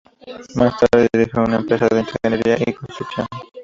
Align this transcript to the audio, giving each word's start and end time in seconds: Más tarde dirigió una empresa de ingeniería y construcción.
Más 0.55 0.73
tarde 0.79 1.07
dirigió 1.13 1.43
una 1.43 1.57
empresa 1.57 1.87
de 1.87 1.99
ingeniería 1.99 2.57
y 2.65 2.73
construcción. 2.73 3.27